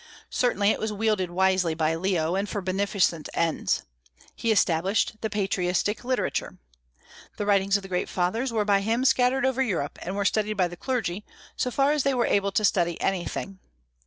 [0.31, 3.83] Certainly it was wielded wisely by Leo, and for beneficent ends.
[4.35, 6.57] He established the patristic literature.
[7.37, 10.53] The writings of the great Fathers were by him scattered over Europe, and were studied
[10.55, 11.23] by the clergy,
[11.55, 13.59] so far as they were able to study anything.